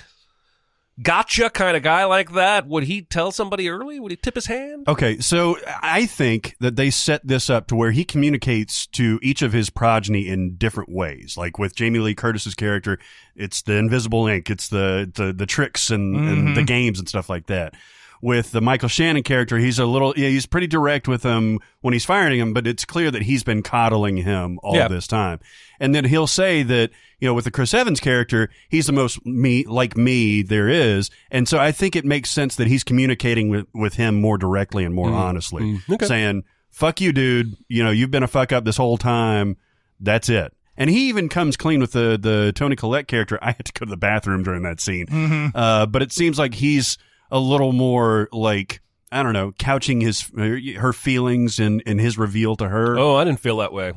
[1.01, 3.99] gotcha kind of guy like that, would he tell somebody early?
[3.99, 4.87] Would he tip his hand?
[4.87, 9.41] Okay, so I think that they set this up to where he communicates to each
[9.41, 11.37] of his progeny in different ways.
[11.37, 12.99] Like with Jamie Lee Curtis's character,
[13.35, 16.65] it's the invisible ink, it's the the, the tricks and, and the mm-hmm.
[16.65, 17.75] games and stuff like that.
[18.21, 21.93] With the Michael Shannon character, he's a little, yeah, he's pretty direct with him when
[21.93, 24.89] he's firing him, but it's clear that he's been coddling him all Yeah.
[24.89, 25.39] this time.
[25.79, 29.25] And then he'll say that, you know, with the Chris Evans character, he's the most
[29.25, 31.09] me, like me there is.
[31.31, 34.83] And so I think it makes sense that he's communicating with, with him more directly
[34.83, 35.17] and more mm-hmm.
[35.17, 36.05] honestly, mm-hmm.
[36.05, 37.55] saying, fuck you, dude.
[37.67, 39.55] You know, you've been a fuck up this whole time.
[39.99, 40.53] That's it.
[40.77, 43.37] And he even comes clean with the, the Toni Collette character.
[43.41, 45.07] I had to go to the bathroom during that scene.
[45.07, 45.57] Mm-hmm.
[45.57, 46.97] Uh, but it seems like he's
[47.31, 50.31] a little more like, I don't know, couching his,
[50.77, 52.97] her feelings and, and his reveal to her.
[52.97, 53.93] Oh, I didn't feel that way.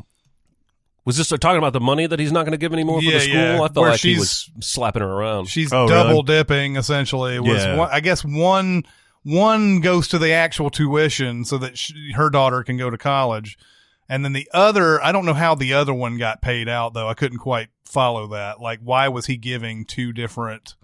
[1.05, 3.11] Was this uh, talking about the money that he's not going to give anymore for
[3.11, 3.35] the school?
[3.35, 3.55] yeah.
[3.55, 5.47] I felt Where like he she's- was slapping her around.
[5.47, 6.23] she's Oh, double really?
[6.23, 7.41] dipping essentially.
[7.41, 7.77] Was Yeah.
[7.77, 8.85] one, I guess one
[9.25, 13.57] one goes to the actual tuition so that she, her daughter can go to college,
[14.09, 17.09] and then the other I don't know how the other one got paid out though.
[17.09, 18.61] I couldn't quite follow that.
[18.61, 20.77] Like, why was he giving two different?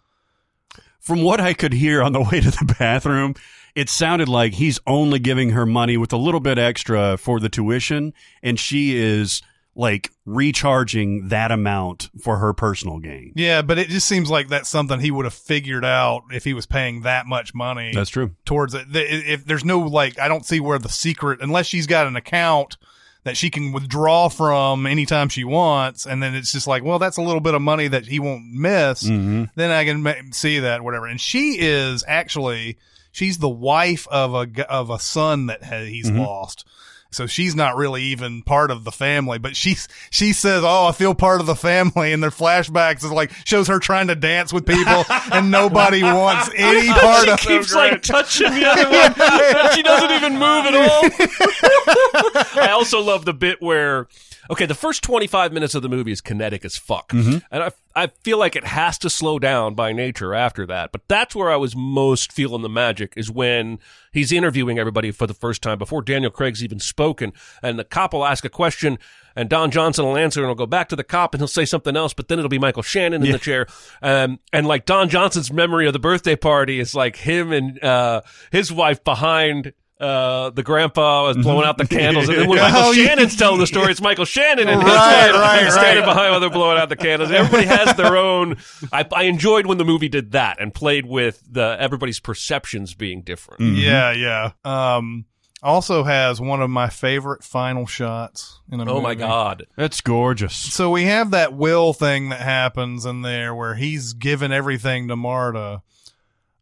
[1.09, 3.35] From what I could hear on the way to the bathroom,
[3.75, 7.49] it sounded like he's only giving her money with a little bit extra for the
[7.49, 9.41] tuition, and she is
[9.75, 13.33] like recharging that amount for her personal gain.
[13.37, 16.53] Yeah, but it just seems like that's something he would have figured out if he
[16.53, 17.93] was paying that much money.
[17.95, 18.33] That's true.
[18.45, 18.87] towards it.
[18.93, 22.77] If there's no like, I don't see where the secret, unless she's got an account
[23.25, 27.17] that she can withdraw from anytime she wants, and then it's just like, well, that's
[27.17, 29.03] a little bit of money that he won't miss.
[29.03, 29.45] Mm-hmm.
[29.55, 31.07] Then I can ma- see that whatever.
[31.07, 32.79] And she is actually
[33.13, 36.21] she's the wife of a of a son that ha- he's mm-hmm.
[36.21, 36.67] lost.
[37.11, 40.93] So she's not really even part of the family, but she's she says, "Oh, I
[40.93, 44.53] feel part of the family." And their flashbacks is like shows her trying to dance
[44.53, 48.91] with people, and nobody wants any part she of She keeps like touching the other
[48.91, 49.15] one.
[49.75, 52.63] she doesn't even move at all.
[52.63, 54.07] I also love the bit where,
[54.51, 57.13] okay, the first 25 minutes of the movie is kinetic as fuck.
[57.51, 60.93] And I, I feel like it has to slow down by nature after that.
[60.93, 63.79] But that's where I was most feeling the magic is when
[64.13, 67.33] he's interviewing everybody for the first time before Daniel Craig's even spoken.
[67.63, 68.99] And the cop will ask a question
[69.37, 71.65] and Don Johnson will answer and he'll go back to the cop and he'll say
[71.65, 73.67] something else, but then it'll be Michael Shannon in the chair.
[74.03, 78.23] Um, and like Don Johnson's memory of the birthday party is like him and, uh,
[78.51, 82.81] his wife behind uh, the grandpa was blowing out the candles, and then when Michael
[82.83, 83.07] Oh, yeah.
[83.07, 86.09] Shannon's telling the story, it's Michael Shannon and his Right, right, standing right.
[86.11, 87.31] behind while they're blowing out the candles.
[87.31, 88.57] Everybody has their own.
[88.93, 93.23] I, I enjoyed when the movie did that and played with the everybody's perceptions being
[93.23, 93.77] different.
[93.77, 94.53] Yeah, yeah.
[94.65, 95.25] Um,
[95.61, 99.67] also has one of my favorite final shots in a Oh my god!
[99.77, 100.55] That's gorgeous.
[100.55, 105.17] So we have that will thing that happens in there where he's given everything to
[105.17, 105.83] Marta.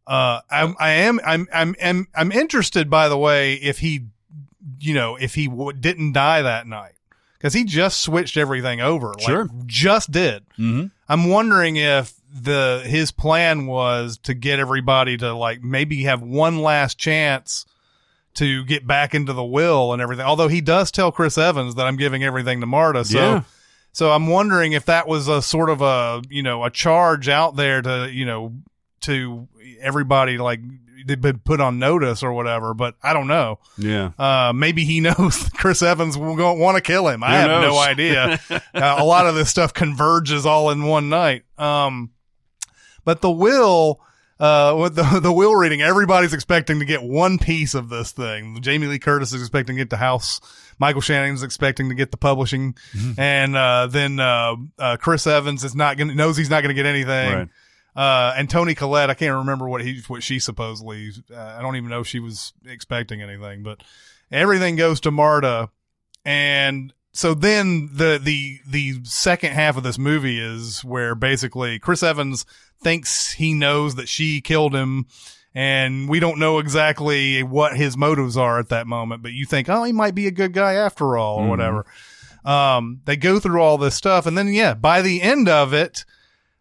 [0.07, 4.05] Uh, I'm, I am, I'm, I'm, I'm, I'm interested, by the way, if he,
[4.79, 6.93] you know, if he w- didn't die that night
[7.37, 9.09] because he just switched everything over.
[9.09, 9.49] like, Sure.
[9.65, 10.45] just did.
[10.57, 10.85] Mm-hmm.
[11.09, 16.61] I'm wondering if the his plan was to get everybody to like maybe have one
[16.61, 17.65] last chance
[18.35, 20.25] to get back into the will and everything.
[20.25, 23.03] Although he does tell Chris Evans that I'm giving everything to Marta.
[23.05, 23.43] So Yeah.
[23.93, 27.55] so I'm wondering if that was a sort of a you know a charge out
[27.55, 28.53] there to you know
[29.01, 29.47] to
[29.79, 30.59] everybody like
[31.05, 32.73] they've been put on notice or whatever.
[32.73, 33.59] But I don't know.
[33.77, 34.11] Yeah.
[34.17, 37.23] Uh, maybe he knows Chris Evans will go, want to kill him.
[37.23, 38.39] I Who have no idea.
[38.49, 41.43] uh, a lot of this stuff converges all in one night.
[41.57, 42.11] Um,
[43.05, 44.01] but the will,
[44.39, 48.61] uh, with the, the will reading, everybody's expecting to get one piece of this thing.
[48.61, 50.41] Jamie Lee Curtis is expecting to get the house.
[50.79, 52.73] Michael Shannon's expecting to get the publishing.
[52.95, 53.19] Mm-hmm.
[53.19, 56.75] And, uh, then, uh, uh, Chris Evans is not going to, knows he's not going
[56.75, 57.33] to get anything.
[57.33, 57.49] Right.
[57.97, 61.77] Uh, and Toni Collette, I can't remember what he, what she supposedly, uh, I don't
[61.77, 63.81] even know if she was expecting anything, but
[64.31, 65.71] everything goes to Marta.
[66.23, 72.03] And so then the, the, the second half of this movie is where basically Chris
[72.03, 72.45] Evans
[72.83, 75.07] thinks he knows that she killed him.
[75.55, 79.69] And we don't know exactly what his motives are at that moment, but you think,
[79.69, 81.83] oh, he might be a good guy after all, or whatever.
[82.45, 86.05] Um, they go through all this stuff, and then yeah, by the end of it,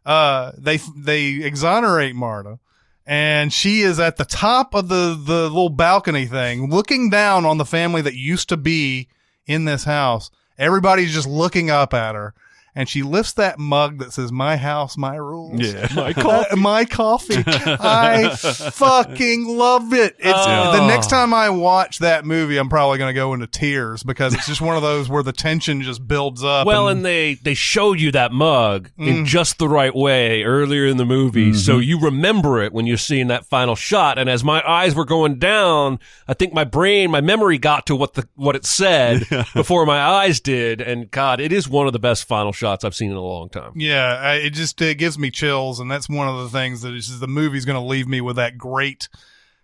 [0.06, 2.60] uh, they they exonerate Marta,
[3.04, 7.58] and she is at the top of the the little balcony thing, looking down on
[7.58, 9.08] the family that used to be
[9.46, 10.30] in this house.
[10.56, 12.34] Everybody's just looking up at her,
[12.76, 15.88] and she lifts that mug that says "My house, my rules." Yeah.
[15.96, 17.42] My Uh, my coffee.
[17.46, 20.14] I fucking love it.
[20.18, 20.72] It's Oh.
[20.72, 24.34] the next time I watch that movie, I'm probably going to go into tears because
[24.34, 26.66] it's just one of those where the tension just builds up.
[26.66, 29.06] Well, and they they showed you that mug Mm.
[29.08, 32.96] in just the right way earlier in the movie, so you remember it when you're
[32.96, 34.18] seeing that final shot.
[34.18, 37.96] And as my eyes were going down, I think my brain, my memory got to
[37.96, 40.80] what the what it said before my eyes did.
[40.80, 43.48] And God, it is one of the best final shots I've seen in a long
[43.48, 43.72] time.
[43.76, 46.94] Yeah, I, it just it gives me chills, and that's one of the things that
[46.94, 49.08] is the movie's going to leave me with that great,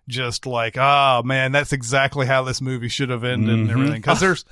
[0.08, 4.00] just like ah man, that's exactly how this movie should have ended and everything.
[4.00, 4.44] Because there's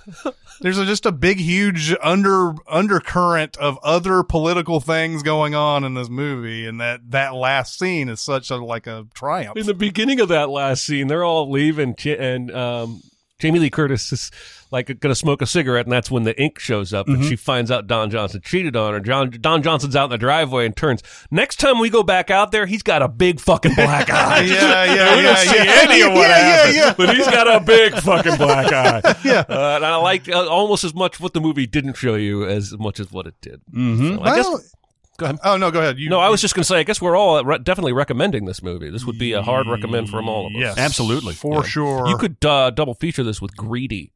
[0.60, 5.94] there's a, just a big huge under undercurrent of other political things going on in
[5.94, 9.56] this movie, and that that last scene is such a like a triumph.
[9.56, 13.02] In the beginning of that last scene, they're all leaving, and um,
[13.40, 14.30] Jamie Lee Curtis is
[14.70, 17.34] like going to smoke a cigarette, and that's when the ink shows up, and she
[17.34, 19.00] finds out Don Johnson cheated on her.
[19.00, 21.02] John Don Johnson's out in the driveway and turns.
[21.30, 24.42] Next time we go back out there, he's got a big fucking black eye.
[24.42, 25.80] yeah, yeah, we yeah, don't see yeah.
[25.82, 26.94] any of what yeah, happened, yeah, yeah.
[26.96, 28.72] but he's got a big fucking black
[29.04, 29.14] eye.
[29.24, 29.44] Yeah.
[29.48, 32.76] uh, and I like uh, almost as much what the movie didn't show you as
[32.78, 33.60] much as what it did.
[33.72, 34.16] Mm-hmm.
[34.16, 34.74] So I guess.
[35.20, 35.40] Well, Go ahead.
[35.44, 35.98] oh no, go ahead.
[35.98, 36.78] You, No, I was just going to say.
[36.78, 38.90] I guess we're all re- definitely recommending this movie.
[38.90, 40.60] This would be a hard recommend from all of us.
[40.60, 41.34] yes, Absolutely.
[41.34, 42.08] for sure.
[42.08, 44.12] You could uh, double feature this with Greedy.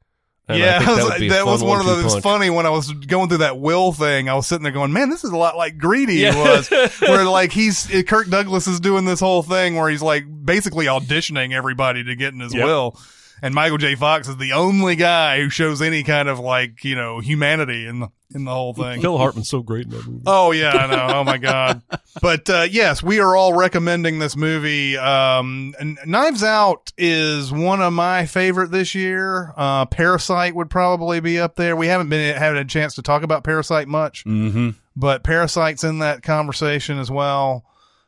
[0.47, 2.13] And yeah, think I was that, like- that was one of one-two those.
[2.13, 2.23] Punch.
[2.23, 4.29] funny when I was going through that will thing.
[4.29, 6.37] I was sitting there going, "Man, this is a lot like Greedy Yeah.
[6.37, 6.69] was."
[7.01, 11.53] where like he's Kirk Douglas is doing this whole thing where he's like basically auditioning
[11.55, 12.63] everybody to get in his Yep.
[12.63, 13.01] will,
[13.41, 13.95] and Michael J.
[13.95, 18.01] Fox is the only guy who shows any kind of like you know humanity in
[18.01, 19.01] the in the whole thing.
[19.01, 20.23] Phil Hartman's so great in that movie.
[20.27, 21.15] Oh yeah, I know.
[21.19, 21.83] Oh my god.
[22.23, 24.97] But uh, yes, we are all recommending this movie.
[24.97, 25.75] Um,
[26.07, 29.53] Knives Out is one of my favorite this year.
[29.57, 31.75] Uh, Parasite would probably be up there.
[31.75, 34.71] We haven't been having a chance to talk about Parasite much, Mm-hmm.
[34.95, 37.65] but Parasite's in that conversation as well.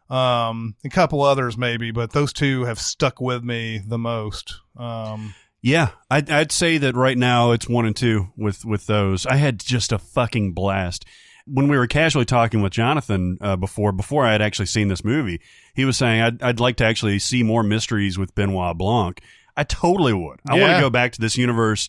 [0.09, 4.55] Um, a couple others maybe, but those two have stuck with me the most.
[4.77, 9.27] Um, Yeah, I'd, I'd say that right now it's one and two with with those.
[9.27, 11.05] I had just a fucking blast
[11.47, 15.05] when we were casually talking with Jonathan uh, before before I had actually seen this
[15.05, 15.41] movie.
[15.75, 19.21] He was saying I'd I'd like to actually see more mysteries with Benoit Blanc.
[19.57, 20.41] I totally would.
[20.47, 21.89] I want to go back to this universe.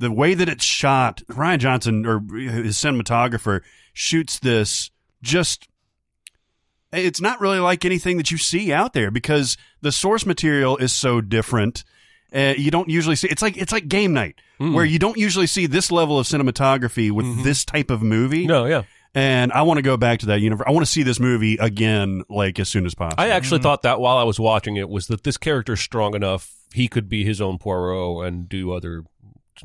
[0.00, 3.60] The way that it's shot, Rian Johnson or his cinematographer
[3.92, 4.90] shoots this
[5.22, 5.68] just
[6.92, 10.92] it's not really like anything that you see out there because the source material is
[10.92, 11.84] so different.
[12.34, 14.74] Uh, you don't usually see it's like it's like game night hmm.
[14.74, 17.42] where you don't usually see this level of cinematography with mm-hmm.
[17.44, 18.46] this type of movie.
[18.46, 18.82] No, yeah.
[19.16, 20.64] And I want to go back to that universe.
[20.66, 23.22] I want to see this movie again, like as soon as possible.
[23.22, 23.62] I actually mm-hmm.
[23.62, 27.08] thought that while I was watching it was that this character's strong enough he could
[27.08, 29.04] be his own Poirot and do other,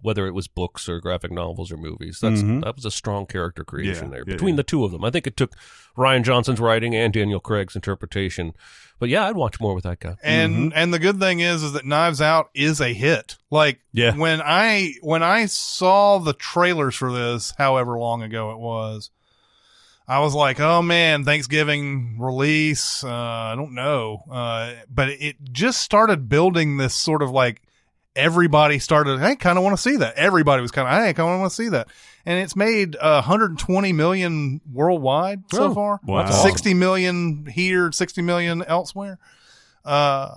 [0.01, 2.19] whether it was books or graphic novels or movies.
[2.21, 2.63] That's Mhm.
[2.63, 4.57] that was a strong character creation Yeah, there yeah, between yeah.
[4.57, 5.03] the two of them.
[5.03, 5.53] I think it took
[5.97, 8.53] Rian Johnson's writing and Daniel Craig's interpretation.
[8.99, 10.15] But yeah, I'd watch more with that guy.
[10.21, 13.37] And and the good thing is is that Knives Out is a hit.
[13.49, 14.15] Like Yeah.
[14.15, 19.09] when I when I saw the trailers for this, however long ago it was,
[20.07, 23.03] I was like, oh man, Thanksgiving release.
[23.03, 27.61] Uh, I don't know, uh, but it just started building this sort of like
[28.19, 29.19] everybody started.
[29.21, 30.15] I kind of want to see that.
[30.15, 31.87] Everybody was kind of I kind of want to see that.
[32.25, 35.99] And it's made uh, 120 million worldwide so Oh, far.
[36.03, 36.17] wow.
[36.23, 36.49] Awesome.
[36.49, 39.17] 60 million here, 60 million elsewhere.
[39.85, 40.33] Uh,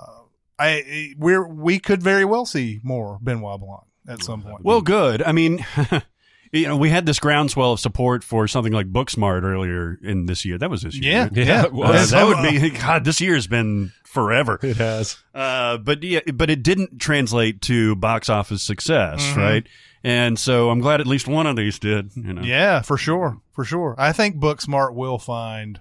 [0.59, 4.63] I we're we could very well see more Benoit Blanc at some point.
[4.65, 5.23] Well, good.
[5.23, 5.65] I mean,
[6.53, 10.45] you know, we had this groundswell of support for something like Booksmart earlier in this
[10.45, 10.59] year.
[10.59, 11.13] That was this year.
[11.13, 11.37] yeah, right?
[11.37, 11.45] Yeah,
[11.75, 11.85] yeah.
[11.85, 13.05] Uh, That's that would be God.
[13.05, 14.59] This year has been forever.
[14.63, 15.17] It has.
[15.35, 19.41] Uh, but yeah, but it didn't translate to box office success, Mm-hmm.
[19.41, 19.67] right?
[20.05, 22.11] And so I'm glad at least one of these did.
[22.17, 23.95] You know, Yeah, for sure, for sure.
[23.99, 25.81] I think Booksmart will find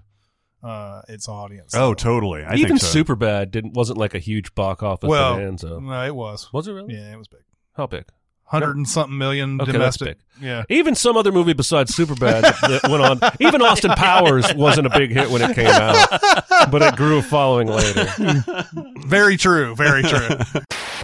[0.64, 1.74] uh, its audience.
[1.76, 2.44] Oh, totally.
[2.44, 3.04] I Even think so.
[3.04, 5.80] Superbad didn't wasn't like a huge box office well, bonanza.
[5.82, 6.54] no, it was.
[6.54, 6.94] Was it really?
[6.94, 7.42] Yeah, it was big.
[7.76, 8.06] How big?
[8.52, 10.18] Hundred and something million Okay, domestic.
[10.42, 10.64] Yeah.
[10.68, 13.32] Even some other movie besides Superbad that, that went on.
[13.40, 16.10] Even Austin Powers wasn't a big hit when it came out,
[16.70, 18.12] but it grew a following later.
[19.06, 19.74] Very true.
[19.76, 20.28] Very true.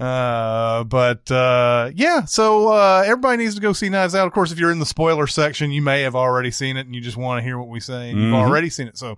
[0.01, 4.27] Uh, but uh, yeah, so uh, everybody needs to go see Knives Out.
[4.27, 6.93] Of course, if you're in the spoiler section, you may have already seen it, and
[6.95, 8.11] you just want to hear what we say.
[8.11, 8.37] And You've Mhm.
[8.47, 9.17] already seen it, so.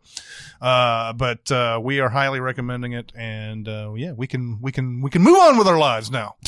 [0.61, 5.01] Uh, but uh, we are highly recommending it, and uh, yeah, we can we can
[5.01, 6.35] we can move on with our lives now.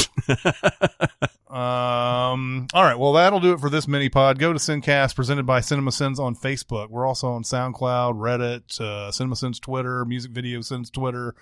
[1.52, 2.98] Um, all right.
[2.98, 4.40] Well, that'll do it for this mini pod.
[4.40, 6.90] Go to Sincast presented by Cinema Sins on Facebook.
[6.90, 11.36] We're also on SoundCloud, Reddit, uh, Cinema Sins Twitter, Music Video Sins Twitter.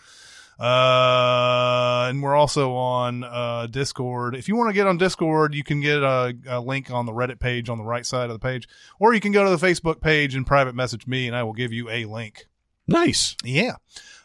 [0.60, 4.36] Uh, and we're also on, uh, Discord.
[4.36, 7.14] If you want to get on Discord, you can get a, a link on the
[7.14, 8.68] Reddit page on the right side of the page,
[9.00, 11.54] or you can go to the Facebook page and private message me and I will
[11.54, 12.48] give you a link.
[12.88, 13.36] Nice.
[13.44, 13.76] Yeah.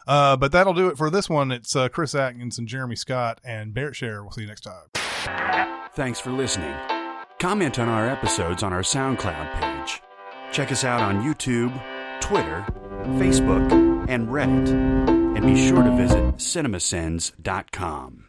[0.07, 1.51] Uh, but that'll do it for this one.
[1.51, 4.21] It's, uh, Chris Atkins and Jeremy Scott and Barrett Share.
[4.21, 4.89] We'll see you next time.
[5.93, 6.75] Thanks for listening.
[7.39, 10.01] Comment on our episodes on our SoundCloud page.
[10.51, 11.71] Check us out on YouTube,
[12.21, 12.65] Twitter,
[13.17, 13.71] Facebook,
[14.09, 15.24] and Reddit.
[15.35, 18.25] And be sure to visit cinemasins.com.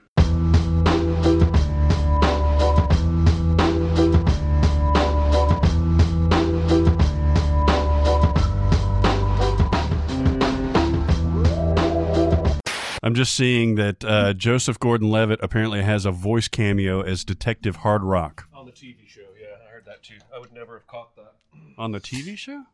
[13.02, 18.02] I'm just seeing that uh, Joseph Gordon-Levitt apparently has a voice cameo as Detective Hard
[18.02, 20.16] Rock On the TV show, yeah, I heard that too.
[20.34, 21.34] I would never have caught that.
[21.78, 22.64] on the TV show.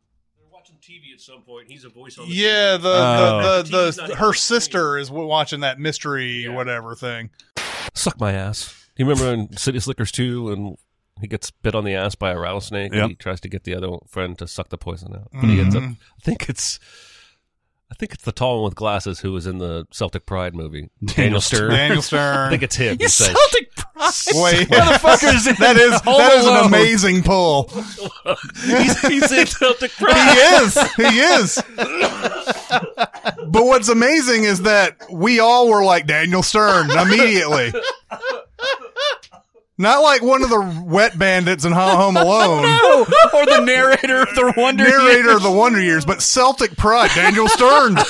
[0.66, 1.70] They're watching TV at some point.
[1.70, 3.62] He's a voice on the Yeah, the Oh.
[3.62, 6.50] the, the, TV's the her sister is watching that mystery Yeah.
[6.54, 7.30] whatever thing.
[7.94, 8.72] Suck my ass.
[8.96, 10.76] Do you remember in City Slickers 2 and
[11.20, 13.02] he gets bit on the ass by a rattlesnake Yep.
[13.02, 15.28] and he tries to get the other friend to suck the poison out.
[15.32, 15.92] But he ends up Mm-hmm.
[15.92, 16.78] I think it's
[17.92, 20.88] I think it's the tall one with glasses who was in the Celtic Pride movie.
[21.04, 21.72] Daniel Stern.
[21.72, 22.46] Daniel Stern.
[22.46, 22.96] I think it's him.
[22.98, 23.36] He says, Wait,
[24.70, 26.66] Motherfuckers in that is Home that is an Alone.
[26.68, 27.68] amazing pull.
[28.64, 30.32] he's, he's in Celtic Pride.
[30.32, 30.92] He is.
[30.94, 31.62] He is.
[33.46, 37.74] but what's amazing is that we all were like Daniel Stern immediately.
[39.78, 42.64] Not like one of the wet bandits in Home Alone.
[42.64, 44.92] or the narrator of the Wonder Years.
[44.98, 45.36] Narrator Years.
[45.36, 47.94] of the Wonder Years, but Celtic Pride, Daniel Stern.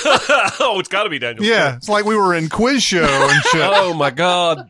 [0.59, 3.43] oh, it's got to be Daniel Yeah, it's like we were in quiz show and
[3.43, 3.61] shit.
[3.63, 4.69] Oh my god.